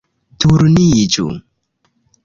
-Turniĝu 0.45 1.29